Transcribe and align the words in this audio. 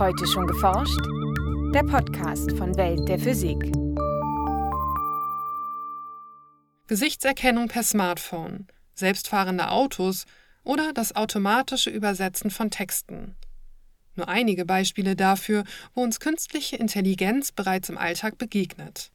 Heute 0.00 0.26
schon 0.26 0.46
geforscht? 0.46 0.98
Der 1.74 1.82
Podcast 1.82 2.52
von 2.52 2.74
Welt 2.78 3.06
der 3.06 3.18
Physik. 3.18 3.58
Gesichtserkennung 6.86 7.68
per 7.68 7.82
Smartphone, 7.82 8.66
selbstfahrende 8.94 9.70
Autos 9.70 10.24
oder 10.64 10.94
das 10.94 11.14
automatische 11.14 11.90
Übersetzen 11.90 12.50
von 12.50 12.70
Texten. 12.70 13.36
Nur 14.16 14.28
einige 14.28 14.64
Beispiele 14.64 15.16
dafür, 15.16 15.64
wo 15.92 16.00
uns 16.00 16.18
künstliche 16.18 16.76
Intelligenz 16.76 17.52
bereits 17.52 17.90
im 17.90 17.98
Alltag 17.98 18.38
begegnet. 18.38 19.10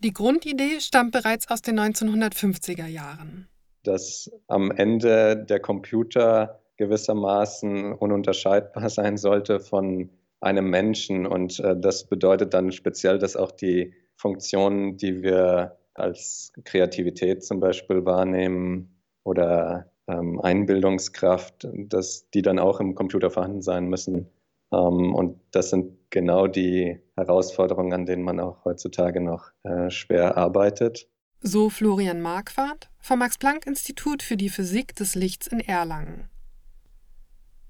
Die 0.00 0.12
Grundidee 0.12 0.80
stammt 0.80 1.12
bereits 1.12 1.48
aus 1.48 1.62
den 1.62 1.78
1950er 1.78 2.88
Jahren. 2.88 3.46
Dass 3.84 4.28
am 4.48 4.72
Ende 4.72 5.46
der 5.48 5.60
Computer 5.60 6.60
gewissermaßen 6.76 7.92
ununterscheidbar 7.92 8.88
sein 8.90 9.16
sollte 9.16 9.60
von 9.60 10.10
einem 10.40 10.70
Menschen. 10.70 11.26
Und 11.26 11.58
äh, 11.60 11.78
das 11.78 12.04
bedeutet 12.04 12.54
dann 12.54 12.72
speziell, 12.72 13.18
dass 13.18 13.36
auch 13.36 13.50
die 13.50 13.94
Funktionen, 14.16 14.96
die 14.96 15.22
wir 15.22 15.78
als 15.94 16.52
Kreativität 16.64 17.44
zum 17.44 17.60
Beispiel 17.60 18.04
wahrnehmen 18.04 19.00
oder 19.24 19.90
ähm, 20.08 20.40
Einbildungskraft, 20.40 21.68
dass 21.72 22.30
die 22.30 22.42
dann 22.42 22.58
auch 22.58 22.80
im 22.80 22.94
Computer 22.94 23.30
vorhanden 23.30 23.62
sein 23.62 23.88
müssen. 23.88 24.28
Ähm, 24.72 25.14
und 25.14 25.40
das 25.50 25.70
sind 25.70 25.96
genau 26.10 26.46
die 26.46 27.00
Herausforderungen, 27.16 27.92
an 27.92 28.06
denen 28.06 28.22
man 28.22 28.40
auch 28.40 28.64
heutzutage 28.64 29.20
noch 29.20 29.50
äh, 29.64 29.90
schwer 29.90 30.36
arbeitet. 30.36 31.08
So 31.40 31.70
Florian 31.70 32.20
Marquardt 32.20 32.90
vom 32.98 33.18
Max-Planck-Institut 33.20 34.22
für 34.22 34.36
die 34.36 34.48
Physik 34.48 34.94
des 34.96 35.14
Lichts 35.14 35.46
in 35.46 35.60
Erlangen 35.60 36.28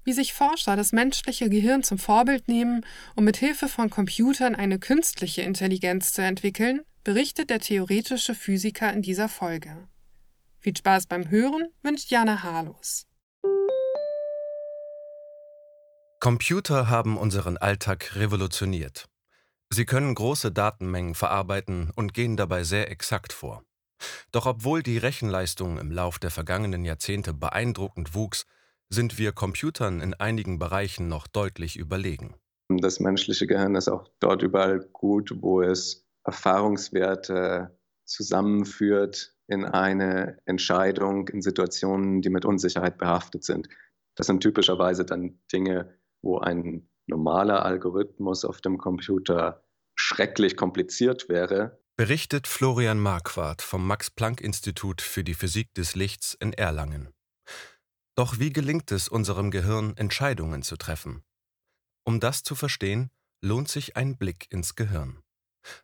wie 0.07 0.13
sich 0.13 0.33
Forscher 0.33 0.77
das 0.77 0.93
menschliche 0.93 1.49
Gehirn 1.49 1.83
zum 1.83 1.97
Vorbild 1.97 2.47
nehmen, 2.47 2.85
um 3.15 3.25
mit 3.25 3.35
Hilfe 3.35 3.67
von 3.67 3.89
Computern 3.89 4.55
eine 4.55 4.79
künstliche 4.79 5.41
Intelligenz 5.41 6.13
zu 6.13 6.21
entwickeln, 6.21 6.83
berichtet 7.03 7.49
der 7.49 7.59
theoretische 7.59 8.33
Physiker 8.33 8.91
in 8.93 9.01
dieser 9.01 9.27
Folge. 9.27 9.89
Viel 10.59 10.77
Spaß 10.77 11.07
beim 11.07 11.29
Hören 11.29 11.67
wünscht 11.83 12.09
Jana 12.09 12.41
Harlos. 12.41 13.05
Computer 16.21 16.89
haben 16.89 17.17
unseren 17.17 17.57
Alltag 17.57 18.15
revolutioniert. 18.15 19.09
Sie 19.69 19.85
können 19.85 20.15
große 20.15 20.53
Datenmengen 20.53 21.15
verarbeiten 21.15 21.91
und 21.93 22.13
gehen 22.13 22.37
dabei 22.37 22.63
sehr 22.63 22.89
exakt 22.89 23.33
vor. 23.33 23.61
Doch 24.31 24.45
obwohl 24.45 24.83
die 24.83 24.97
Rechenleistung 24.97 25.77
im 25.77 25.91
Lauf 25.91 26.17
der 26.17 26.31
vergangenen 26.31 26.85
Jahrzehnte 26.85 27.33
beeindruckend 27.33 28.15
wuchs, 28.15 28.45
sind 28.89 29.17
wir 29.17 29.31
Computern 29.31 30.01
in 30.01 30.13
einigen 30.13 30.59
Bereichen 30.59 31.07
noch 31.07 31.27
deutlich 31.27 31.77
überlegen. 31.77 32.35
Das 32.69 32.99
menschliche 32.99 33.47
Gehirn 33.47 33.75
ist 33.75 33.87
auch 33.87 34.09
dort 34.19 34.43
überall 34.43 34.79
gut, 34.91 35.31
wo 35.41 35.61
es 35.61 36.05
Erfahrungswerte 36.23 37.77
zusammenführt 38.05 39.33
in 39.47 39.65
eine 39.65 40.39
Entscheidung 40.45 41.29
in 41.29 41.41
Situationen, 41.41 42.21
die 42.21 42.29
mit 42.29 42.45
Unsicherheit 42.45 42.97
behaftet 42.97 43.43
sind. 43.43 43.69
Das 44.15 44.27
sind 44.27 44.41
typischerweise 44.41 45.05
dann 45.05 45.39
Dinge, 45.51 45.97
wo 46.21 46.39
ein 46.39 46.89
normaler 47.05 47.63
Algorithmus 47.63 48.43
auf 48.43 48.59
dem 48.59 48.77
Computer 48.77 49.63
schrecklich 49.95 50.57
kompliziert 50.57 51.29
wäre. 51.29 51.79
Berichtet 51.95 52.47
Florian 52.47 52.99
Marquardt 52.99 53.61
vom 53.61 53.87
Max 53.87 54.11
Planck 54.11 54.41
Institut 54.41 55.01
für 55.01 55.23
die 55.23 55.33
Physik 55.33 55.73
des 55.73 55.95
Lichts 55.95 56.35
in 56.39 56.53
Erlangen. 56.53 57.09
Doch 58.17 58.39
wie 58.39 58.51
gelingt 58.51 58.91
es 58.91 59.07
unserem 59.07 59.51
Gehirn, 59.51 59.95
Entscheidungen 59.95 60.63
zu 60.63 60.75
treffen? 60.75 61.21
Um 62.03 62.19
das 62.19 62.41
zu 62.41 62.55
verstehen, 62.55 63.11
lohnt 63.43 63.69
sich 63.69 63.95
ein 63.95 64.17
Blick 64.17 64.51
ins 64.51 64.75
Gehirn. 64.75 65.19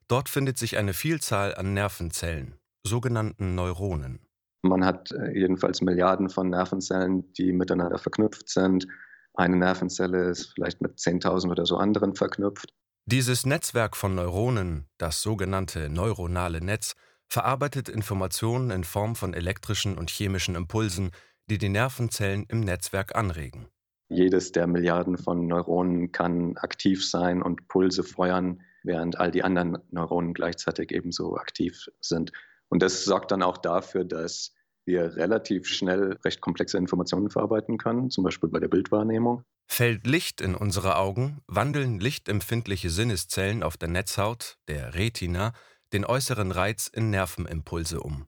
Dort 0.07 0.29
findet 0.29 0.57
sich 0.57 0.77
eine 0.77 0.93
Vielzahl 0.93 1.53
an 1.53 1.75
Nervenzellen, 1.75 2.55
sogenannten 2.83 3.53
Neuronen. 3.53 4.25
Man 4.63 4.83
hat 4.83 5.11
äh, 5.11 5.37
jedenfalls 5.37 5.81
Milliarden 5.81 6.29
von 6.29 6.49
Nervenzellen, 6.49 7.31
die 7.33 7.53
miteinander 7.53 7.99
verknüpft 7.99 8.49
sind. 8.49 8.87
Eine 9.35 9.57
Nervenzelle 9.57 10.29
ist 10.29 10.53
vielleicht 10.55 10.81
mit 10.81 10.97
10.000 10.97 11.51
oder 11.51 11.67
so 11.67 11.77
anderen 11.77 12.15
verknüpft. 12.15 12.73
Dieses 13.05 13.45
Netzwerk 13.45 13.95
von 13.95 14.15
Neuronen, 14.15 14.87
das 14.97 15.21
sogenannte 15.21 15.89
neuronale 15.89 16.61
Netz, 16.61 16.95
verarbeitet 17.27 17.89
Informationen 17.89 18.71
in 18.71 18.85
Form 18.85 19.15
von 19.15 19.33
elektrischen 19.33 19.97
und 19.97 20.09
chemischen 20.09 20.55
Impulsen, 20.55 21.11
die 21.49 21.57
die 21.57 21.69
Nervenzellen 21.69 22.45
im 22.49 22.61
Netzwerk 22.61 23.15
anregen. 23.15 23.67
Jedes 24.09 24.51
der 24.51 24.67
Milliarden 24.67 25.17
von 25.17 25.47
Neuronen 25.47 26.11
kann 26.11 26.57
aktiv 26.57 27.05
sein 27.07 27.41
und 27.41 27.67
Pulse 27.67 28.03
feuern, 28.03 28.61
während 28.83 29.19
all 29.19 29.31
die 29.31 29.43
anderen 29.43 29.77
Neuronen 29.91 30.33
gleichzeitig 30.33 30.91
ebenso 30.91 31.35
aktiv 31.37 31.87
sind. 31.99 32.31
Und 32.69 32.83
das 32.83 33.05
sorgt 33.05 33.31
dann 33.31 33.41
auch 33.41 33.57
dafür, 33.57 34.03
dass 34.03 34.53
wir 34.85 35.15
relativ 35.15 35.67
schnell 35.67 36.19
recht 36.25 36.41
komplexe 36.41 36.77
Informationen 36.77 37.29
verarbeiten 37.29 37.77
können, 37.77 38.09
zum 38.09 38.23
Beispiel 38.23 38.49
bei 38.49 38.59
der 38.59 38.67
Bildwahrnehmung. 38.67 39.43
Fällt 39.67 40.05
Licht 40.05 40.41
in 40.41 40.55
unsere 40.55 40.97
Augen, 40.97 41.39
wandeln 41.47 41.99
lichtempfindliche 41.99 42.89
Sinneszellen 42.89 43.63
auf 43.63 43.77
der 43.77 43.89
Netzhaut, 43.89 44.57
der 44.67 44.93
Retina, 44.93 45.53
den 45.93 46.05
äußeren 46.05 46.51
Reiz 46.51 46.87
in 46.87 47.09
Nervenimpulse 47.09 48.01
um. 48.01 48.27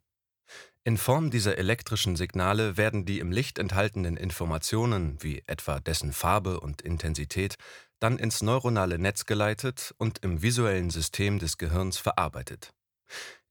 In 0.87 0.97
Form 0.97 1.31
dieser 1.31 1.57
elektrischen 1.57 2.15
Signale 2.15 2.77
werden 2.77 3.05
die 3.05 3.17
im 3.17 3.31
Licht 3.31 3.57
enthaltenen 3.57 4.17
Informationen, 4.17 5.17
wie 5.19 5.41
etwa 5.47 5.79
dessen 5.79 6.11
Farbe 6.13 6.59
und 6.59 6.83
Intensität, 6.83 7.55
dann 7.99 8.19
ins 8.19 8.43
neuronale 8.43 8.99
Netz 8.99 9.25
geleitet 9.25 9.95
und 9.97 10.19
im 10.23 10.43
visuellen 10.43 10.91
System 10.91 11.39
des 11.39 11.57
Gehirns 11.57 11.97
verarbeitet. 11.97 12.71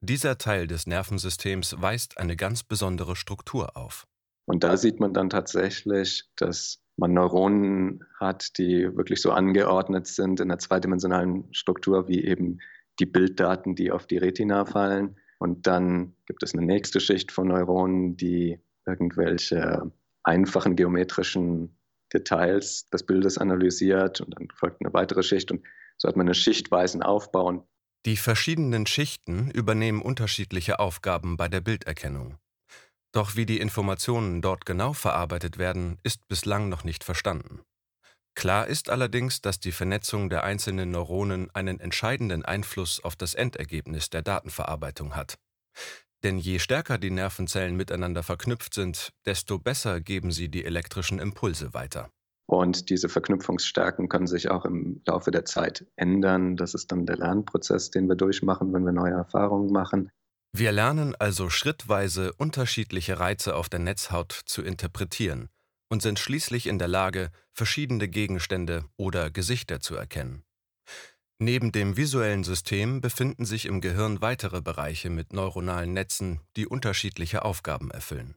Dieser 0.00 0.38
Teil 0.38 0.68
des 0.68 0.86
Nervensystems 0.86 1.74
weist 1.80 2.18
eine 2.18 2.36
ganz 2.36 2.62
besondere 2.62 3.16
Struktur 3.16 3.76
auf. 3.76 4.06
Und 4.46 4.62
da 4.62 4.76
sieht 4.76 5.00
man 5.00 5.12
dann 5.12 5.28
tatsächlich, 5.28 6.30
dass 6.36 6.84
man 6.96 7.14
Neuronen 7.14 8.04
hat, 8.20 8.58
die 8.58 8.94
wirklich 8.94 9.20
so 9.20 9.32
angeordnet 9.32 10.06
sind 10.06 10.38
in 10.38 10.52
einer 10.52 10.60
zweidimensionalen 10.60 11.52
Struktur 11.52 12.06
wie 12.06 12.24
eben 12.24 12.60
die 13.00 13.06
Bilddaten, 13.06 13.74
die 13.74 13.90
auf 13.90 14.06
die 14.06 14.18
Retina 14.18 14.66
fallen. 14.66 15.16
Und 15.44 15.66
dann 15.66 16.16
gibt 16.24 16.42
es 16.42 16.54
eine 16.54 16.64
nächste 16.64 17.00
Schicht 17.00 17.30
von 17.30 17.48
Neuronen, 17.48 18.16
die 18.16 18.58
irgendwelche 18.86 19.92
einfachen 20.22 20.74
geometrischen 20.74 21.76
Details 22.14 22.88
des 22.88 23.04
Bildes 23.04 23.36
analysiert 23.36 24.22
und 24.22 24.34
dann 24.34 24.48
folgt 24.54 24.80
eine 24.80 24.94
weitere 24.94 25.22
Schicht 25.22 25.50
und 25.50 25.62
so 25.98 26.08
hat 26.08 26.16
man 26.16 26.26
einen 26.26 26.34
schichtweisen 26.34 27.02
Aufbau. 27.02 27.68
Die 28.06 28.16
verschiedenen 28.16 28.86
Schichten 28.86 29.50
übernehmen 29.50 30.00
unterschiedliche 30.00 30.78
Aufgaben 30.78 31.36
bei 31.36 31.48
der 31.48 31.60
Bilderkennung. 31.60 32.38
Doch 33.12 33.36
wie 33.36 33.44
die 33.44 33.60
Informationen 33.60 34.40
dort 34.40 34.64
genau 34.64 34.94
verarbeitet 34.94 35.58
werden, 35.58 35.98
ist 36.04 36.26
bislang 36.26 36.70
noch 36.70 36.84
nicht 36.84 37.04
verstanden. 37.04 37.60
Klar 38.34 38.66
ist 38.66 38.90
allerdings, 38.90 39.40
dass 39.40 39.60
die 39.60 39.72
Vernetzung 39.72 40.28
der 40.28 40.44
einzelnen 40.44 40.90
Neuronen 40.90 41.50
einen 41.54 41.78
entscheidenden 41.78 42.44
Einfluss 42.44 43.02
auf 43.02 43.16
das 43.16 43.34
Endergebnis 43.34 44.10
der 44.10 44.22
Datenverarbeitung 44.22 45.14
hat. 45.14 45.38
Denn 46.24 46.38
je 46.38 46.58
stärker 46.58 46.98
die 46.98 47.10
Nervenzellen 47.10 47.76
miteinander 47.76 48.22
verknüpft 48.22 48.74
sind, 48.74 49.12
desto 49.26 49.58
besser 49.58 50.00
geben 50.00 50.32
sie 50.32 50.48
die 50.48 50.64
elektrischen 50.64 51.18
Impulse 51.18 51.74
weiter. 51.74 52.10
Und 52.46 52.90
diese 52.90 53.08
Verknüpfungsstärken 53.08 54.08
können 54.08 54.26
sich 54.26 54.50
auch 54.50 54.64
im 54.64 55.00
Laufe 55.06 55.30
der 55.30 55.44
Zeit 55.44 55.86
ändern. 55.96 56.56
Das 56.56 56.74
ist 56.74 56.92
dann 56.92 57.06
der 57.06 57.16
Lernprozess, 57.16 57.90
den 57.90 58.08
wir 58.08 58.16
durchmachen, 58.16 58.72
wenn 58.72 58.84
wir 58.84 58.92
neue 58.92 59.12
Erfahrungen 59.12 59.72
machen. 59.72 60.10
Wir 60.52 60.72
lernen 60.72 61.14
also 61.18 61.50
schrittweise 61.50 62.32
unterschiedliche 62.34 63.18
Reize 63.18 63.56
auf 63.56 63.68
der 63.68 63.80
Netzhaut 63.80 64.32
zu 64.32 64.62
interpretieren 64.62 65.48
und 65.94 66.02
sind 66.02 66.18
schließlich 66.18 66.66
in 66.66 66.80
der 66.80 66.88
Lage, 66.88 67.30
verschiedene 67.52 68.08
Gegenstände 68.08 68.84
oder 68.96 69.30
Gesichter 69.30 69.78
zu 69.78 69.94
erkennen. 69.94 70.42
Neben 71.38 71.70
dem 71.70 71.96
visuellen 71.96 72.42
System 72.42 73.00
befinden 73.00 73.44
sich 73.44 73.66
im 73.66 73.80
Gehirn 73.80 74.20
weitere 74.20 74.60
Bereiche 74.60 75.08
mit 75.08 75.32
neuronalen 75.32 75.92
Netzen, 75.92 76.40
die 76.56 76.66
unterschiedliche 76.66 77.44
Aufgaben 77.44 77.92
erfüllen. 77.92 78.34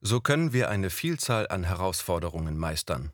So 0.00 0.20
können 0.20 0.52
wir 0.52 0.68
eine 0.68 0.90
Vielzahl 0.90 1.46
an 1.46 1.62
Herausforderungen 1.62 2.58
meistern. 2.58 3.12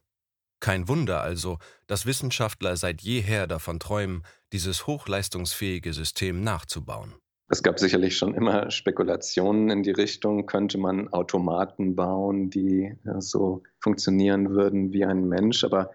Kein 0.60 0.88
Wunder 0.88 1.20
also, 1.20 1.58
dass 1.86 2.06
Wissenschaftler 2.06 2.78
seit 2.78 3.02
jeher 3.02 3.46
davon 3.46 3.78
träumen, 3.78 4.22
dieses 4.54 4.86
hochleistungsfähige 4.86 5.92
System 5.92 6.42
nachzubauen. 6.42 7.14
Es 7.52 7.64
gab 7.64 7.80
sicherlich 7.80 8.16
schon 8.16 8.34
immer 8.34 8.70
Spekulationen 8.70 9.70
in 9.70 9.82
die 9.82 9.90
Richtung, 9.90 10.46
könnte 10.46 10.78
man 10.78 11.08
Automaten 11.08 11.96
bauen, 11.96 12.48
die 12.48 12.94
so 13.18 13.64
funktionieren 13.80 14.50
würden 14.50 14.92
wie 14.92 15.04
ein 15.04 15.26
Mensch. 15.26 15.64
Aber 15.64 15.90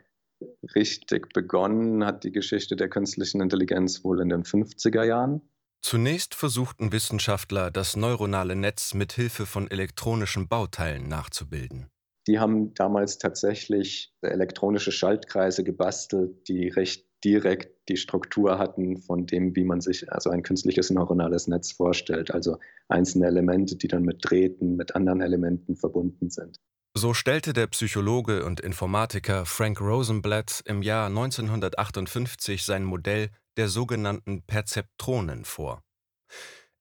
richtig 0.75 1.31
begonnen 1.31 2.05
hat 2.05 2.25
die 2.25 2.33
Geschichte 2.33 2.75
der 2.75 2.89
künstlichen 2.89 3.39
Intelligenz 3.39 4.03
wohl 4.03 4.19
in 4.19 4.27
den 4.27 4.43
50er 4.43 5.05
Jahren. 5.05 5.41
Zunächst 5.81 6.35
versuchten 6.35 6.91
Wissenschaftler, 6.91 7.71
das 7.71 7.95
neuronale 7.95 8.57
Netz 8.57 8.93
mit 8.93 9.13
Hilfe 9.13 9.45
von 9.45 9.71
elektronischen 9.71 10.49
Bauteilen 10.49 11.07
nachzubilden. 11.07 11.87
die 12.27 12.39
haben 12.39 12.73
damals 12.73 13.17
tatsächlich 13.17 14.13
elektronische 14.21 14.91
Schaltkreise 14.91 15.63
gebastelt, 15.63 16.49
die 16.49 16.67
recht 16.67 17.05
direkt 17.25 17.89
die 17.89 17.97
Struktur 17.97 18.59
hatten 18.59 18.97
von 18.97 19.25
dem, 19.25 19.55
wie 19.55 19.63
man 19.63 19.81
sich 19.81 20.11
also 20.11 20.29
ein 20.29 20.43
künstliches 20.43 20.91
neuronales 20.91 21.47
Netz 21.47 21.71
vorstellt. 21.71 22.31
Also 22.31 22.57
einzelne 22.87 23.25
Elemente, 23.25 23.75
die 23.75 23.87
dann 23.87 24.03
mit 24.03 24.19
Drähten, 24.21 24.75
mit 24.75 24.95
anderen 24.95 25.21
Elementen 25.21 25.75
verbunden 25.75 26.29
sind. 26.29 26.59
So 26.93 27.13
stellte 27.13 27.51
der 27.51 27.67
Psychologe 27.67 28.45
und 28.45 28.61
Informatiker 28.61 29.45
Frank 29.45 29.81
Rosenblatt 29.81 30.61
im 30.65 30.81
Jahr 30.81 31.07
1958 31.07 32.63
sein 32.63 32.85
Modell 32.85 33.31
der 33.57 33.67
sogenannten 33.67 34.43
Perzeptronen 34.43 35.43
vor. 35.43 35.81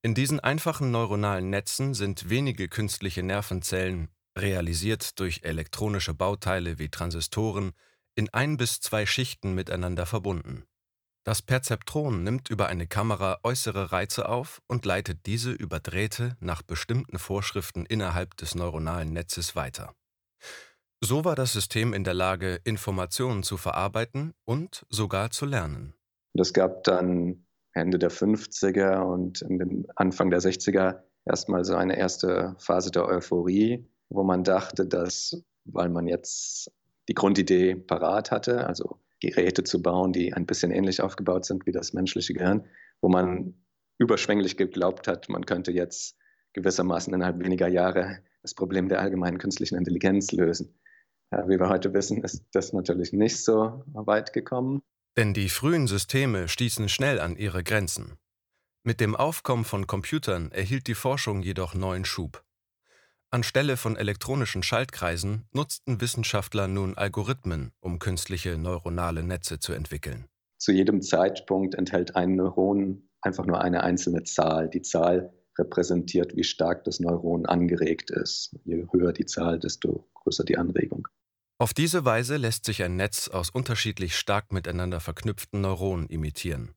In 0.02 0.14
diesen 0.14 0.38
einfachen 0.38 0.90
neuronalen 0.90 1.48
Netzen 1.48 1.94
sind 1.94 2.28
wenige 2.28 2.68
künstliche 2.68 3.22
Nervenzellen, 3.22 4.08
realisiert 4.36 5.18
durch 5.18 5.40
elektronische 5.42 6.12
Bauteile 6.12 6.78
wie 6.78 6.90
Transistoren, 6.90 7.72
in 8.14 8.28
ein 8.32 8.56
bis 8.56 8.80
zwei 8.80 9.06
Schichten 9.06 9.54
miteinander 9.54 10.06
verbunden. 10.06 10.64
Das 11.24 11.40
Perzeptron 11.40 12.22
nimmt 12.22 12.50
über 12.50 12.66
eine 12.66 12.86
Kamera 12.86 13.38
äußere 13.42 13.92
Reize 13.92 14.28
auf 14.28 14.60
und 14.66 14.84
leitet 14.84 15.24
diese 15.24 15.52
über 15.52 15.80
Drähte 15.80 16.36
nach 16.40 16.60
bestimmten 16.60 17.18
Vorschriften 17.18 17.86
innerhalb 17.86 18.36
des 18.36 18.54
neuronalen 18.54 19.12
Netzes 19.12 19.56
weiter. 19.56 19.94
So 21.00 21.24
war 21.24 21.34
das 21.34 21.52
System 21.52 21.94
in 21.94 22.04
der 22.04 22.14
Lage, 22.14 22.60
Informationen 22.64 23.42
zu 23.42 23.56
verarbeiten 23.56 24.34
und 24.44 24.84
sogar 24.90 25.30
zu 25.30 25.46
lernen. 25.46 25.94
Es 26.34 26.52
gab 26.52 26.84
dann 26.84 27.46
Ende 27.72 27.98
der 27.98 28.10
50er 28.10 29.00
und 29.00 29.44
Anfang 29.96 30.30
der 30.30 30.40
60er 30.40 31.02
erstmal 31.24 31.64
so 31.64 31.74
eine 31.74 31.96
erste 31.96 32.54
Phase 32.58 32.90
der 32.90 33.06
Euphorie, 33.06 33.86
wo 34.08 34.22
man 34.22 34.44
dachte, 34.44 34.86
dass, 34.86 35.42
weil 35.64 35.88
man 35.88 36.06
jetzt 36.06 36.70
die 37.08 37.14
Grundidee 37.14 37.74
parat 37.74 38.30
hatte, 38.30 38.66
also 38.66 39.00
Geräte 39.20 39.64
zu 39.64 39.82
bauen, 39.82 40.12
die 40.12 40.32
ein 40.32 40.46
bisschen 40.46 40.70
ähnlich 40.70 41.00
aufgebaut 41.00 41.44
sind 41.44 41.66
wie 41.66 41.72
das 41.72 41.92
menschliche 41.92 42.34
Gehirn, 42.34 42.66
wo 43.00 43.08
man 43.08 43.54
überschwänglich 43.98 44.56
geglaubt 44.56 45.08
hat, 45.08 45.28
man 45.28 45.46
könnte 45.46 45.72
jetzt 45.72 46.16
gewissermaßen 46.52 47.12
innerhalb 47.12 47.38
weniger 47.40 47.68
Jahre 47.68 48.18
das 48.42 48.54
Problem 48.54 48.88
der 48.88 49.00
allgemeinen 49.00 49.38
künstlichen 49.38 49.76
Intelligenz 49.76 50.32
lösen. 50.32 50.78
Ja, 51.32 51.48
wie 51.48 51.58
wir 51.58 51.68
heute 51.68 51.92
wissen, 51.94 52.22
ist 52.22 52.44
das 52.52 52.72
natürlich 52.72 53.12
nicht 53.12 53.42
so 53.42 53.82
weit 53.92 54.32
gekommen. 54.32 54.82
Denn 55.16 55.32
die 55.32 55.48
frühen 55.48 55.86
Systeme 55.86 56.48
stießen 56.48 56.88
schnell 56.88 57.20
an 57.20 57.36
ihre 57.36 57.64
Grenzen. 57.64 58.18
Mit 58.82 59.00
dem 59.00 59.16
Aufkommen 59.16 59.64
von 59.64 59.86
Computern 59.86 60.50
erhielt 60.52 60.86
die 60.86 60.94
Forschung 60.94 61.42
jedoch 61.42 61.74
neuen 61.74 62.04
Schub. 62.04 62.44
Anstelle 63.34 63.76
von 63.76 63.96
elektronischen 63.96 64.62
Schaltkreisen 64.62 65.48
nutzten 65.50 66.00
Wissenschaftler 66.00 66.68
nun 66.68 66.96
Algorithmen, 66.96 67.72
um 67.80 67.98
künstliche 67.98 68.56
neuronale 68.56 69.24
Netze 69.24 69.58
zu 69.58 69.72
entwickeln. 69.72 70.26
Zu 70.58 70.70
jedem 70.70 71.02
Zeitpunkt 71.02 71.74
enthält 71.74 72.14
ein 72.14 72.36
Neuron 72.36 73.08
einfach 73.20 73.44
nur 73.44 73.60
eine 73.60 73.82
einzelne 73.82 74.22
Zahl. 74.22 74.70
Die 74.70 74.82
Zahl 74.82 75.32
repräsentiert, 75.58 76.36
wie 76.36 76.44
stark 76.44 76.84
das 76.84 77.00
Neuron 77.00 77.44
angeregt 77.44 78.12
ist. 78.12 78.54
Je 78.64 78.86
höher 78.92 79.12
die 79.12 79.26
Zahl, 79.26 79.58
desto 79.58 80.08
größer 80.14 80.44
die 80.44 80.56
Anregung. 80.56 81.08
Auf 81.58 81.74
diese 81.74 82.04
Weise 82.04 82.36
lässt 82.36 82.64
sich 82.64 82.84
ein 82.84 82.94
Netz 82.94 83.26
aus 83.26 83.50
unterschiedlich 83.50 84.16
stark 84.16 84.52
miteinander 84.52 85.00
verknüpften 85.00 85.60
Neuronen 85.60 86.06
imitieren. 86.06 86.76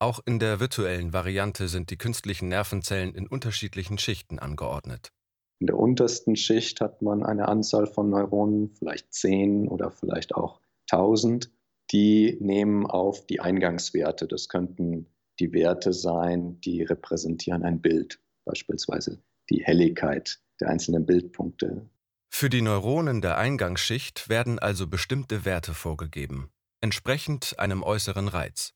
Auch 0.00 0.18
in 0.26 0.40
der 0.40 0.58
virtuellen 0.58 1.12
Variante 1.12 1.68
sind 1.68 1.90
die 1.90 1.98
künstlichen 1.98 2.48
Nervenzellen 2.48 3.14
in 3.14 3.28
unterschiedlichen 3.28 3.98
Schichten 3.98 4.40
angeordnet. 4.40 5.12
In 5.60 5.66
der 5.66 5.76
untersten 5.76 6.36
Schicht 6.36 6.80
hat 6.80 7.02
man 7.02 7.24
eine 7.24 7.48
Anzahl 7.48 7.86
von 7.86 8.10
Neuronen, 8.10 8.70
vielleicht 8.70 9.12
zehn 9.12 9.68
oder 9.68 9.90
vielleicht 9.90 10.34
auch 10.34 10.60
tausend. 10.86 11.50
Die 11.90 12.36
nehmen 12.40 12.86
auf 12.86 13.26
die 13.26 13.40
Eingangswerte. 13.40 14.28
Das 14.28 14.48
könnten 14.48 15.06
die 15.40 15.52
Werte 15.52 15.92
sein, 15.92 16.60
die 16.60 16.82
repräsentieren 16.82 17.62
ein 17.64 17.80
Bild, 17.80 18.20
beispielsweise 18.44 19.22
die 19.50 19.64
Helligkeit 19.64 20.40
der 20.60 20.68
einzelnen 20.68 21.06
Bildpunkte, 21.06 21.88
für 22.30 22.50
die 22.50 22.62
Neuronen 22.62 23.20
der 23.20 23.36
Eingangsschicht 23.36 24.28
werden 24.28 24.58
also 24.58 24.86
bestimmte 24.86 25.44
Werte 25.44 25.74
vorgegeben, 25.74 26.50
entsprechend 26.80 27.58
einem 27.58 27.82
äußeren 27.82 28.28
Reiz. 28.28 28.74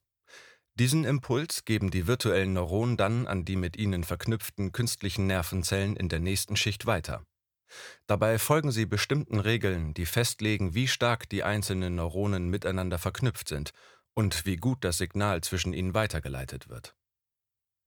Diesen 0.74 1.04
Impuls 1.04 1.64
geben 1.66 1.90
die 1.90 2.06
virtuellen 2.06 2.54
Neuronen 2.54 2.96
dann 2.96 3.26
an 3.26 3.44
die 3.44 3.56
mit 3.56 3.76
ihnen 3.76 4.04
verknüpften 4.04 4.72
künstlichen 4.72 5.26
Nervenzellen 5.26 5.96
in 5.96 6.08
der 6.08 6.20
nächsten 6.20 6.56
Schicht 6.56 6.86
weiter. 6.86 7.24
Dabei 8.06 8.38
folgen 8.38 8.72
sie 8.72 8.86
bestimmten 8.86 9.38
Regeln, 9.38 9.94
die 9.94 10.06
festlegen, 10.06 10.74
wie 10.74 10.88
stark 10.88 11.28
die 11.28 11.42
einzelnen 11.42 11.94
Neuronen 11.94 12.48
miteinander 12.48 12.98
verknüpft 12.98 13.48
sind 13.48 13.72
und 14.14 14.46
wie 14.46 14.56
gut 14.56 14.84
das 14.84 14.98
Signal 14.98 15.42
zwischen 15.42 15.72
ihnen 15.72 15.94
weitergeleitet 15.94 16.68
wird. 16.68 16.94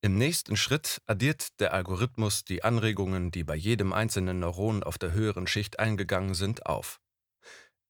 Im 0.02 0.18
nächsten 0.18 0.56
Schritt 0.56 1.02
addiert 1.08 1.60
der 1.60 1.74
Algorithmus 1.74 2.44
die 2.44 2.64
Anregungen, 2.64 3.32
die 3.32 3.44
bei 3.44 3.56
jedem 3.56 3.94
einzelnen 3.94 4.40
Neuron 4.40 4.84
auf 4.84 5.00
der 5.00 5.14
höheren 5.14 5.48
Schicht 5.48 5.80
eingegangen 5.80 6.36
sind, 6.36 6.68
auf. 6.68 7.00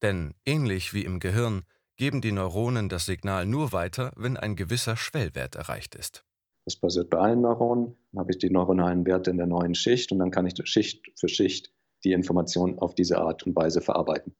Denn 0.01 0.33
ähnlich 0.45 0.94
wie 0.94 1.03
im 1.03 1.19
Gehirn 1.19 1.65
geben 1.97 2.21
die 2.21 2.31
Neuronen 2.31 2.89
das 2.89 3.06
Signal 3.06 3.45
nur 3.45 3.71
weiter, 3.71 4.12
wenn 4.15 4.38
ein 4.38 4.56
gewisser 4.56 4.97
Schwellwert 4.97 5.56
erreicht 5.56 5.95
ist. 5.95 6.24
Das 6.65 6.75
passiert 6.75 7.09
bei 7.09 7.19
allen 7.19 7.42
Neuronen. 7.42 7.95
Dann 8.12 8.21
habe 8.21 8.31
ich 8.31 8.39
die 8.39 8.50
neuronalen 8.50 9.06
Werte 9.06 9.30
in 9.30 9.38
der 9.38 9.45
neuen 9.45 9.75
Schicht 9.75 10.12
und 10.12 10.19
dann 10.19 10.31
kann 10.31 10.47
ich 10.47 10.56
Schicht 10.68 11.06
für 11.15 11.30
Schicht 11.30 11.71
die 12.03 12.12
Information 12.12 12.80
auf 12.80 12.95
diese 12.95 13.19
Art 13.19 13.44
und 13.44 13.56
Weise 13.56 13.81
verarbeiten. 13.81 14.36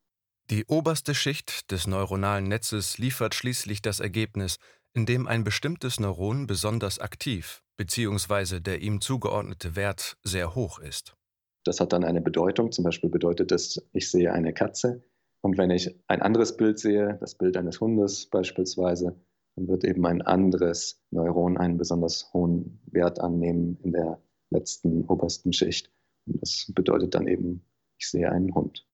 Die 0.50 0.64
oberste 0.66 1.14
Schicht 1.14 1.70
des 1.72 1.86
neuronalen 1.86 2.46
Netzes 2.46 2.98
liefert 2.98 3.34
schließlich 3.34 3.82
das 3.82 4.00
Ergebnis, 4.00 4.58
in 4.94 5.06
dem 5.06 5.26
ein 5.26 5.44
bestimmtes 5.44 5.98
Neuron 6.00 6.46
besonders 6.46 6.98
aktiv 6.98 7.62
bzw. 7.76 8.60
der 8.60 8.80
ihm 8.80 9.00
zugeordnete 9.00 9.76
Wert 9.76 10.16
sehr 10.22 10.54
hoch 10.54 10.78
ist. 10.78 11.16
Das 11.64 11.80
hat 11.80 11.92
dann 11.92 12.04
eine 12.04 12.20
Bedeutung. 12.20 12.70
Zum 12.70 12.84
Beispiel 12.84 13.10
bedeutet 13.10 13.50
es, 13.50 13.84
ich 13.92 14.10
sehe 14.10 14.32
eine 14.32 14.54
Katze. 14.54 15.02
Und 15.42 15.58
wenn 15.58 15.70
ich 15.70 15.94
ein 16.08 16.22
anderes 16.22 16.56
Bild 16.56 16.78
sehe, 16.78 17.18
das 17.20 17.36
Bild 17.36 17.56
eines 17.56 17.80
Hundes 17.80 18.26
beispielsweise, 18.26 19.20
dann 19.56 19.68
wird 19.68 19.84
eben 19.84 20.04
ein 20.06 20.22
anderes 20.22 21.02
Neuron 21.10 21.56
einen 21.56 21.78
besonders 21.78 22.32
hohen 22.32 22.80
Wert 22.86 23.20
annehmen 23.20 23.78
in 23.82 23.92
der 23.92 24.20
letzten 24.50 25.04
obersten 25.04 25.52
Schicht. 25.52 25.90
Und 26.26 26.42
das 26.42 26.70
bedeutet 26.74 27.14
dann 27.14 27.26
eben, 27.26 27.64
ich 27.98 28.08
sehe 28.08 28.30
einen 28.30 28.54
Hund. 28.54 28.86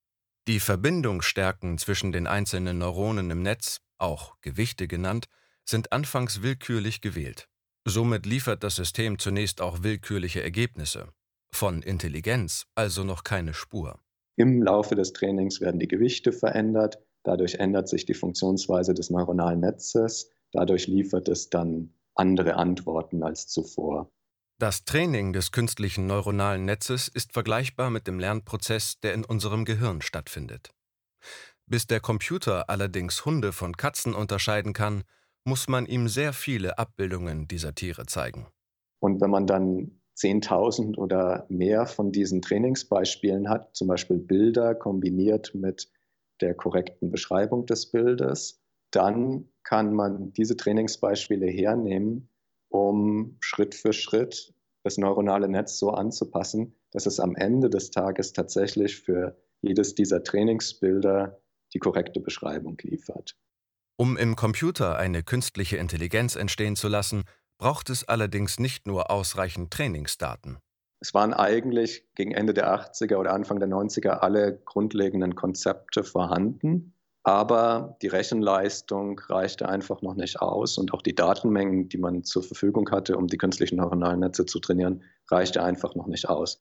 Die 0.48 0.60
Verbindungsstärken 0.60 1.78
zwischen 1.78 2.12
den 2.12 2.26
einzelnen 2.26 2.78
Neuronen 2.78 3.30
im 3.30 3.42
Netz, 3.42 3.80
auch 3.98 4.40
Gewichte 4.40 4.88
genannt, 4.88 5.26
sind 5.64 5.92
anfangs 5.92 6.42
willkürlich 6.42 7.00
gewählt. 7.00 7.48
Somit 7.84 8.26
liefert 8.26 8.64
das 8.64 8.76
System 8.76 9.18
zunächst 9.18 9.60
auch 9.60 9.82
willkürliche 9.82 10.42
Ergebnisse. 10.42 11.12
Von 11.52 11.82
Intelligenz 11.82 12.66
also 12.74 13.04
noch 13.04 13.24
keine 13.24 13.54
Spur. 13.54 14.00
Im 14.36 14.62
Laufe 14.62 14.94
des 14.94 15.12
Trainings 15.12 15.60
werden 15.60 15.78
die 15.78 15.88
Gewichte 15.88 16.32
verändert, 16.32 16.98
dadurch 17.22 17.56
ändert 17.56 17.88
sich 17.88 18.06
die 18.06 18.14
Funktionsweise 18.14 18.94
des 18.94 19.10
neuronalen 19.10 19.60
Netzes, 19.60 20.30
dadurch 20.52 20.86
liefert 20.86 21.28
es 21.28 21.50
dann 21.50 21.94
andere 22.14 22.56
Antworten 22.56 23.22
als 23.22 23.48
zuvor. 23.48 24.10
Das 24.58 24.84
Training 24.84 25.32
des 25.32 25.50
künstlichen 25.50 26.06
neuronalen 26.06 26.64
Netzes 26.64 27.08
ist 27.08 27.32
vergleichbar 27.32 27.90
mit 27.90 28.06
dem 28.06 28.18
Lernprozess, 28.18 29.00
der 29.00 29.14
in 29.14 29.24
unserem 29.24 29.64
Gehirn 29.64 30.02
stattfindet. 30.02 30.70
Bis 31.66 31.86
der 31.86 32.00
Computer 32.00 32.68
allerdings 32.70 33.24
Hunde 33.24 33.52
von 33.52 33.76
Katzen 33.76 34.14
unterscheiden 34.14 34.72
kann, 34.72 35.04
muss 35.44 35.68
man 35.68 35.86
ihm 35.86 36.08
sehr 36.08 36.32
viele 36.32 36.78
Abbildungen 36.78 37.48
dieser 37.48 37.74
Tiere 37.74 38.06
zeigen. 38.06 38.46
Und 39.00 39.20
wenn 39.20 39.30
man 39.30 39.46
dann 39.46 40.01
10.000 40.16 40.98
oder 40.98 41.46
mehr 41.48 41.86
von 41.86 42.12
diesen 42.12 42.42
Trainingsbeispielen 42.42 43.48
hat, 43.48 43.74
zum 43.74 43.88
Beispiel 43.88 44.18
Bilder 44.18 44.74
kombiniert 44.74 45.54
mit 45.54 45.90
der 46.40 46.54
korrekten 46.54 47.10
Beschreibung 47.10 47.66
des 47.66 47.90
Bildes, 47.90 48.60
dann 48.90 49.48
kann 49.64 49.94
man 49.94 50.32
diese 50.32 50.56
Trainingsbeispiele 50.56 51.46
hernehmen, 51.46 52.28
um 52.68 53.36
Schritt 53.40 53.74
für 53.74 53.92
Schritt 53.92 54.54
das 54.82 54.98
neuronale 54.98 55.48
Netz 55.48 55.78
so 55.78 55.90
anzupassen, 55.90 56.74
dass 56.90 57.06
es 57.06 57.20
am 57.20 57.36
Ende 57.36 57.70
des 57.70 57.90
Tages 57.90 58.32
tatsächlich 58.32 59.00
für 59.00 59.36
jedes 59.60 59.94
dieser 59.94 60.22
Trainingsbilder 60.24 61.40
die 61.72 61.78
korrekte 61.78 62.20
Beschreibung 62.20 62.76
liefert. 62.82 63.36
Um 63.96 64.16
im 64.16 64.36
Computer 64.36 64.96
eine 64.96 65.22
künstliche 65.22 65.76
Intelligenz 65.76 66.34
entstehen 66.34 66.76
zu 66.76 66.88
lassen, 66.88 67.24
braucht 67.62 67.90
es 67.90 68.02
allerdings 68.08 68.58
nicht 68.58 68.88
nur 68.88 69.12
ausreichend 69.12 69.72
Trainingsdaten. 69.72 70.58
Es 70.98 71.14
waren 71.14 71.32
eigentlich 71.32 72.04
gegen 72.16 72.32
Ende 72.32 72.54
der 72.54 72.74
80er 72.74 73.18
oder 73.18 73.32
Anfang 73.32 73.60
der 73.60 73.68
90er 73.68 74.18
alle 74.18 74.58
grundlegenden 74.64 75.36
Konzepte 75.36 76.02
vorhanden, 76.02 76.96
aber 77.22 77.96
die 78.02 78.08
Rechenleistung 78.08 79.20
reichte 79.28 79.68
einfach 79.68 80.02
noch 80.02 80.16
nicht 80.16 80.40
aus 80.40 80.76
und 80.76 80.92
auch 80.92 81.02
die 81.02 81.14
Datenmengen, 81.14 81.88
die 81.88 81.98
man 81.98 82.24
zur 82.24 82.42
Verfügung 82.42 82.90
hatte, 82.90 83.16
um 83.16 83.28
die 83.28 83.38
künstlichen 83.38 83.76
neuronalen 83.76 84.18
Netze 84.18 84.44
zu 84.44 84.58
trainieren, 84.58 85.04
reichte 85.30 85.62
einfach 85.62 85.94
noch 85.94 86.08
nicht 86.08 86.28
aus. 86.28 86.60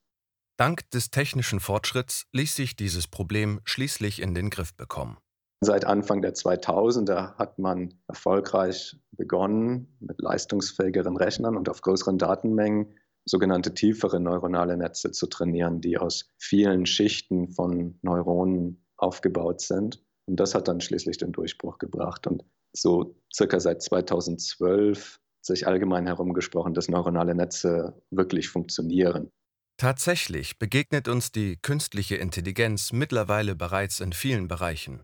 Dank 0.55 0.88
des 0.91 1.10
technischen 1.10 1.60
Fortschritts 1.60 2.27
ließ 2.31 2.55
sich 2.55 2.75
dieses 2.75 3.08
Problem 3.08 3.60
schließlich 3.65 4.22
in 4.22 4.36
den 4.36 4.51
Griff 4.51 4.75
bekommen. 4.75 5.17
Seit 5.63 5.86
Anfang 5.86 6.24
der 6.24 6.34
2000er 6.34 7.36
hat 7.36 7.60
man 7.60 7.94
erfolgreich 8.08 9.00
begonnen, 9.12 9.96
mit 10.00 10.20
leistungsfähigeren 10.20 11.15
Rechnern 11.15 11.56
und 11.56 11.70
auf 11.70 11.82
größeren 11.82 12.18
Datenmengen 12.18 12.96
sogenannte 13.25 13.75
tiefere 13.75 14.20
neuronale 14.20 14.75
Netze 14.75 15.12
zu 15.12 15.27
trainieren, 15.27 15.80
die 15.80 16.00
aus 16.00 16.27
vielen 16.39 16.88
Schichten 16.88 17.50
von 17.50 18.00
Neuronen 18.01 18.84
aufgebaut 18.98 19.62
sind. 19.62 20.03
Und 20.25 20.39
das 20.39 20.56
hat 20.56 20.68
dann 20.68 20.82
schließlich 20.82 21.18
den 21.18 21.32
Durchbruch 21.32 21.77
gebracht. 21.77 22.25
Und 22.25 22.44
so 22.74 23.15
circa 23.32 23.60
seit 23.60 23.84
2012 23.84 25.20
sich 25.41 25.68
allgemein 25.68 26.08
herumgesprochen, 26.08 26.74
dass 26.74 26.89
neuronale 26.89 27.36
Netze 27.36 28.01
wirklich 28.10 28.50
funktionieren. 28.50 29.30
Tatsächlich 29.77 30.58
begegnet 30.58 31.08
uns 31.08 31.32
die 31.32 31.58
künstliche 31.58 32.15
Intelligenz 32.15 32.91
mittlerweile 32.91 33.56
bereits 33.56 34.00
in 34.00 34.13
vielen 34.13 34.48
Bereichen. 34.48 35.03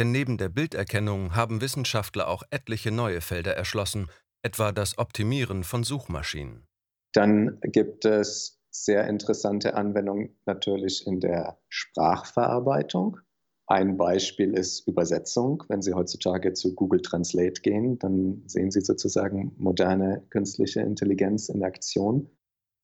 Denn 0.00 0.12
neben 0.12 0.38
der 0.38 0.48
Bilderkennung 0.48 1.36
haben 1.36 1.60
Wissenschaftler 1.60 2.26
auch 2.28 2.42
etliche 2.48 2.90
neue 2.90 3.20
Felder 3.20 3.54
erschlossen, 3.54 4.08
etwa 4.42 4.72
das 4.72 4.96
Optimieren 4.96 5.62
von 5.62 5.84
Suchmaschinen. 5.84 6.66
Dann 7.12 7.58
gibt 7.64 8.06
es 8.06 8.62
sehr 8.70 9.06
interessante 9.06 9.74
Anwendungen 9.74 10.40
natürlich 10.46 11.06
in 11.06 11.20
der 11.20 11.58
Sprachverarbeitung. 11.68 13.18
Ein 13.66 13.98
Beispiel 13.98 14.54
ist 14.54 14.88
Übersetzung. 14.88 15.64
Wenn 15.68 15.82
Sie 15.82 15.92
heutzutage 15.92 16.54
zu 16.54 16.74
Google 16.74 17.02
Translate 17.02 17.60
gehen, 17.60 17.98
dann 17.98 18.42
sehen 18.46 18.70
Sie 18.70 18.80
sozusagen 18.80 19.52
moderne 19.58 20.26
künstliche 20.30 20.80
Intelligenz 20.80 21.50
in 21.50 21.62
Aktion. 21.62 22.30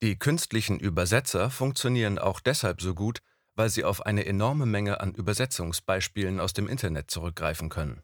Die 0.03 0.19
künstlichen 0.19 0.79
Übersetzer 0.79 1.49
funktionieren 1.49 2.19
auch 2.19 2.41
deshalb 2.41 2.83
so 2.83 2.95
gut, 2.95 3.21
weil 3.57 3.71
sie 3.71 3.85
auf 3.85 4.07
eine 4.07 4.27
enorme 4.27 4.67
Menge 4.67 5.01
an 5.01 5.13
Übersetzungsbeispielen 5.13 6.39
aus 6.39 6.53
dem 6.53 6.69
Internet 6.69 7.11
zurückgreifen 7.11 7.69
können. 7.69 8.03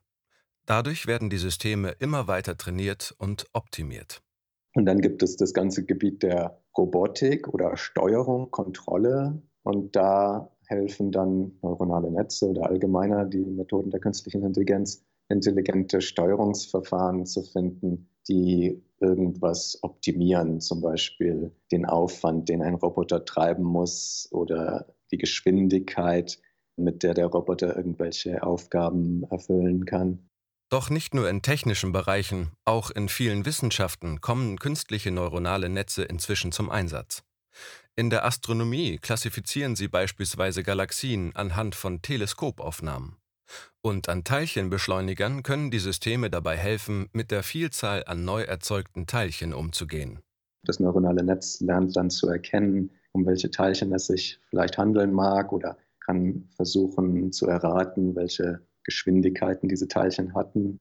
Dadurch 0.66 1.06
werden 1.06 1.30
die 1.30 1.38
Systeme 1.38 1.90
immer 1.98 2.26
weiter 2.26 2.56
trainiert 2.56 3.14
und 3.18 3.46
optimiert. 3.52 4.22
Und 4.74 4.86
dann 4.86 5.00
gibt 5.00 5.22
es 5.22 5.36
das 5.36 5.52
ganze 5.52 5.84
Gebiet 5.84 6.22
der 6.22 6.62
Robotik 6.76 7.48
oder 7.48 7.76
Steuerung, 7.76 8.50
Kontrolle. 8.50 9.42
Und 9.62 9.94
da 9.94 10.50
helfen 10.66 11.12
dann 11.12 11.52
neuronale 11.62 12.10
Netze 12.10 12.48
oder 12.48 12.68
allgemeiner 12.68 13.26
die 13.26 13.44
Methoden 13.44 13.90
der 13.90 14.00
künstlichen 14.00 14.44
Intelligenz, 14.44 15.04
intelligente 15.28 16.00
Steuerungsverfahren 16.00 17.26
zu 17.26 17.42
finden, 17.42 18.08
die 18.28 18.82
irgendwas 19.02 19.78
optimieren, 19.82 20.60
zum 20.60 20.80
Beispiel 20.80 21.52
den 21.70 21.84
Aufwand, 21.84 22.48
den 22.48 22.62
ein 22.62 22.74
Roboter 22.74 23.24
treiben 23.24 23.64
muss 23.64 24.28
oder 24.30 24.86
die 25.10 25.18
Geschwindigkeit, 25.18 26.38
mit 26.76 27.02
der 27.02 27.14
der 27.14 27.26
Roboter 27.26 27.76
irgendwelche 27.76 28.42
Aufgaben 28.42 29.24
erfüllen 29.30 29.84
kann. 29.84 30.30
Doch 30.70 30.88
nicht 30.88 31.12
nur 31.12 31.28
in 31.28 31.42
technischen 31.42 31.92
Bereichen, 31.92 32.52
auch 32.64 32.90
in 32.90 33.10
vielen 33.10 33.44
Wissenschaften 33.44 34.22
kommen 34.22 34.58
künstliche 34.58 35.10
neuronale 35.10 35.68
Netze 35.68 36.04
inzwischen 36.04 36.50
zum 36.50 36.70
Einsatz. 36.70 37.22
In 37.94 38.08
der 38.08 38.24
Astronomie 38.24 38.96
klassifizieren 38.96 39.76
sie 39.76 39.88
beispielsweise 39.88 40.62
Galaxien 40.62 41.36
anhand 41.36 41.74
von 41.74 42.00
Teleskopaufnahmen. 42.00 43.16
Und 43.80 44.08
an 44.08 44.24
Teilchenbeschleunigern 44.24 45.42
können 45.42 45.70
die 45.70 45.78
Systeme 45.78 46.30
dabei 46.30 46.56
helfen, 46.56 47.08
mit 47.12 47.30
der 47.30 47.42
Vielzahl 47.42 48.04
an 48.06 48.24
neu 48.24 48.42
erzeugten 48.42 49.06
Teilchen 49.06 49.52
umzugehen. 49.54 50.20
Das 50.64 50.78
neuronale 50.78 51.24
Netz 51.24 51.60
lernt 51.60 51.96
dann 51.96 52.10
zu 52.10 52.28
erkennen, 52.28 52.90
um 53.12 53.26
welche 53.26 53.50
Teilchen 53.50 53.92
es 53.92 54.06
sich 54.06 54.40
vielleicht 54.48 54.78
handeln 54.78 55.12
mag 55.12 55.52
oder 55.52 55.76
kann 56.00 56.48
versuchen 56.56 57.32
zu 57.32 57.46
erraten, 57.46 58.14
welche 58.14 58.66
Geschwindigkeiten 58.84 59.68
diese 59.68 59.88
Teilchen 59.88 60.34
hatten. 60.34 60.78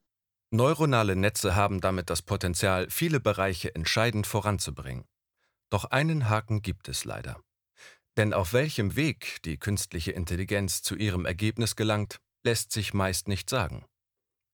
Neuronale 0.51 1.15
Netze 1.15 1.55
haben 1.55 1.79
damit 1.79 2.09
das 2.09 2.21
Potenzial, 2.21 2.89
viele 2.89 3.19
Bereiche 3.19 3.73
entscheidend 3.73 4.27
voranzubringen. 4.27 5.05
Doch 5.69 5.85
einen 5.85 6.29
Haken 6.29 6.61
gibt 6.61 6.89
es 6.89 7.05
leider. 7.05 7.39
Denn 8.17 8.33
auf 8.33 8.51
welchem 8.51 8.97
Weg 8.97 9.41
die 9.45 9.57
künstliche 9.57 10.11
Intelligenz 10.11 10.81
zu 10.81 10.95
ihrem 10.95 11.25
Ergebnis 11.25 11.77
gelangt, 11.77 12.19
lässt 12.43 12.71
sich 12.71 12.93
meist 12.93 13.27
nicht 13.27 13.49
sagen. 13.49 13.85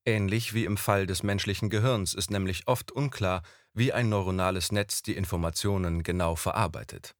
Ähnlich 0.06 0.54
wie 0.54 0.66
im 0.66 0.78
Fall 0.78 1.06
des 1.06 1.22
menschlichen 1.24 1.70
Gehirns 1.70 2.14
ist 2.14 2.32
nämlich 2.32 2.68
oft 2.68 2.92
unklar, 2.92 3.42
wie 3.74 3.92
ein 3.92 4.10
neuronales 4.10 4.72
Netz 4.72 5.02
die 5.02 5.18
Informationen 5.18 6.02
genau 6.02 6.36
verarbeitet. 6.36 7.14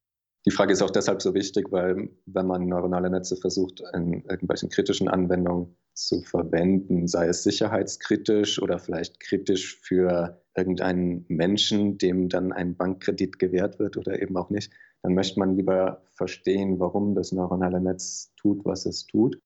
Die 0.46 0.52
Frage 0.52 0.72
ist 0.72 0.82
auch 0.82 0.92
deshalb 0.92 1.22
so 1.22 1.34
wichtig, 1.34 1.72
weil 1.72 2.10
wenn 2.26 2.48
man 2.48 2.68
neuronale 2.68 3.10
Netze 3.10 3.36
versucht, 3.36 3.84
in 3.94 4.24
irgendwelchen 4.30 4.70
kritischen 4.70 5.10
Anwendungen 5.10 5.76
zu 5.94 6.22
verwenden, 6.22 7.10
sei 7.10 7.28
es 7.28 7.44
sicherheitskritisch 7.44 8.62
oder 8.62 8.80
vielleicht 8.80 9.20
kritisch 9.20 9.78
für 9.82 10.42
irgendeinen 10.56 11.26
Menschen, 11.28 11.98
dem 11.98 12.30
dann 12.30 12.54
ein 12.54 12.78
Bankkredit 12.78 13.40
gewährt 13.40 13.80
wird 13.80 13.98
oder 13.98 14.22
eben 14.22 14.38
auch 14.38 14.50
nicht, 14.50 14.72
dann 15.04 15.16
möchte 15.16 15.40
man 15.40 15.58
lieber 15.58 16.02
verstehen, 16.16 16.80
warum 16.80 17.14
das 17.14 17.34
neuronale 17.34 17.82
Netz 17.82 18.32
tut, 18.38 18.64
was 18.64 18.86
es 18.86 19.06
tut. 19.06 19.38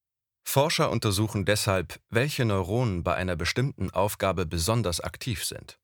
Forscher 0.43 0.91
untersuchen 0.91 1.45
deshalb, 1.45 2.00
welche 2.10 2.45
Neuronen 2.45 3.03
bei 3.03 3.15
einer 3.15 3.36
bestimmten 3.36 3.91
Aufgabe 3.91 4.45
besonders 4.45 5.00
aktiv 5.00 5.45
sind. 5.45 5.79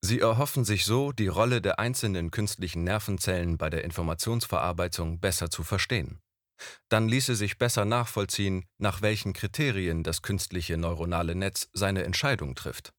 Sie 0.00 0.20
erhoffen 0.20 0.64
sich 0.64 0.84
so, 0.84 1.12
die 1.12 1.28
Rolle 1.28 1.62
der 1.62 1.78
einzelnen 1.78 2.30
künstlichen 2.30 2.84
Nervenzellen 2.84 3.56
bei 3.56 3.70
der 3.70 3.84
Informationsverarbeitung 3.84 5.20
besser 5.20 5.50
zu 5.50 5.62
verstehen. 5.62 6.20
Dann 6.88 7.08
ließe 7.08 7.34
sich 7.34 7.58
besser 7.58 7.84
nachvollziehen, 7.84 8.64
nach 8.78 9.02
welchen 9.02 9.32
Kriterien 9.32 10.02
das 10.02 10.22
künstliche 10.22 10.76
neuronale 10.76 11.34
Netz 11.34 11.68
seine 11.72 12.04
Entscheidung 12.04 12.54
trifft. 12.54 12.92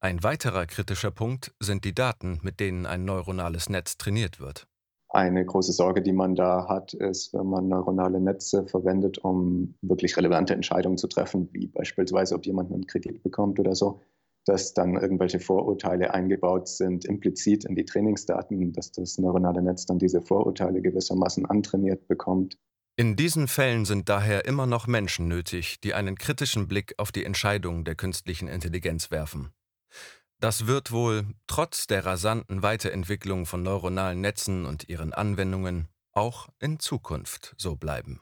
Ein 0.00 0.22
weiterer 0.22 0.66
kritischer 0.66 1.10
Punkt 1.10 1.54
sind 1.60 1.84
die 1.84 1.94
Daten, 1.94 2.38
mit 2.42 2.60
denen 2.60 2.84
ein 2.84 3.04
neuronales 3.04 3.68
Netz 3.68 3.96
trainiert 3.96 4.38
wird. 4.38 4.66
Eine 5.14 5.44
große 5.44 5.72
Sorge, 5.72 6.02
die 6.02 6.12
man 6.12 6.34
da 6.34 6.66
hat, 6.68 6.92
ist, 6.92 7.32
wenn 7.34 7.46
man 7.46 7.68
neuronale 7.68 8.20
Netze 8.20 8.66
verwendet, 8.66 9.18
um 9.18 9.76
wirklich 9.80 10.16
relevante 10.16 10.54
Entscheidungen 10.54 10.98
zu 10.98 11.06
treffen, 11.06 11.48
wie 11.52 11.68
beispielsweise, 11.68 12.34
ob 12.34 12.44
jemand 12.44 12.72
einen 12.72 12.88
Kredit 12.88 13.22
bekommt 13.22 13.60
oder 13.60 13.76
so, 13.76 14.00
dass 14.44 14.74
dann 14.74 14.96
irgendwelche 14.96 15.38
Vorurteile 15.38 16.12
eingebaut 16.12 16.66
sind, 16.66 17.04
implizit 17.04 17.64
in 17.64 17.76
die 17.76 17.84
Trainingsdaten, 17.84 18.72
dass 18.72 18.90
das 18.90 19.16
neuronale 19.16 19.62
Netz 19.62 19.86
dann 19.86 20.00
diese 20.00 20.20
Vorurteile 20.20 20.82
gewissermaßen 20.82 21.46
antrainiert 21.46 22.08
bekommt. 22.08 22.58
In 22.96 23.14
diesen 23.14 23.46
Fällen 23.46 23.84
sind 23.84 24.08
daher 24.08 24.46
immer 24.46 24.66
noch 24.66 24.88
Menschen 24.88 25.28
nötig, 25.28 25.80
die 25.80 25.94
einen 25.94 26.16
kritischen 26.16 26.66
Blick 26.66 26.94
auf 26.98 27.12
die 27.12 27.24
Entscheidungen 27.24 27.84
der 27.84 27.94
künstlichen 27.94 28.48
Intelligenz 28.48 29.12
werfen. 29.12 29.52
Das 30.44 30.66
wird 30.66 30.92
wohl, 30.92 31.26
trotz 31.46 31.86
der 31.86 32.04
rasanten 32.04 32.62
Weiterentwicklung 32.62 33.46
von 33.46 33.62
neuronalen 33.62 34.20
Netzen 34.20 34.66
und 34.66 34.90
ihren 34.90 35.14
Anwendungen, 35.14 35.88
auch 36.12 36.50
in 36.58 36.78
Zukunft 36.78 37.54
so 37.56 37.76
bleiben. 37.76 38.20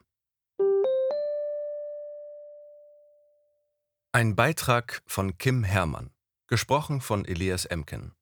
Ein 4.12 4.36
Beitrag 4.36 5.02
von 5.04 5.36
Kim 5.36 5.64
Herrmann, 5.64 6.14
gesprochen 6.46 7.00
von 7.00 7.24
Elias 7.24 7.64
Emken. 7.64 8.14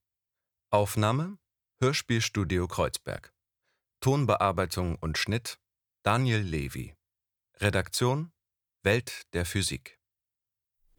Aufnahme 0.71 1.37
Hörspielstudio 1.83 2.69
Kreuzberg. 2.69 3.35
Tonbearbeitung 4.01 4.97
und 4.97 5.19
Schnitt 5.19 5.59
Daniel 6.05 6.41
Levy. 6.41 6.95
Redaktion 7.59 8.33
Welt 8.83 9.25
der 9.35 9.45
Physik. 9.45 10.00